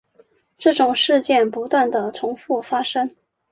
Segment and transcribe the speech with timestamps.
[0.57, 3.07] 这种事件不断地重覆发生。